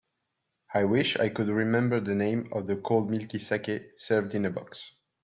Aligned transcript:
I 0.73 0.85
wish 0.85 1.15
I 1.17 1.29
could 1.29 1.49
remember 1.49 1.99
the 1.99 2.15
name 2.15 2.49
of 2.53 2.65
the 2.65 2.77
cold 2.77 3.11
milky 3.11 3.37
saké 3.37 3.89
served 3.97 4.33
in 4.33 4.45
a 4.45 4.49
box. 4.49 4.93